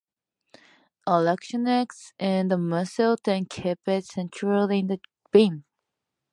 [1.05, 4.99] Electronics in the missile then keep it centered in the
[5.31, 5.63] beam.